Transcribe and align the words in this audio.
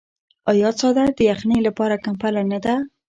آیا 0.51 0.69
څادر 0.79 1.09
د 1.15 1.19
یخنۍ 1.31 1.59
لپاره 1.67 2.01
کمپله 2.05 2.41
نه 2.51 2.59
ده؟ 2.65 2.73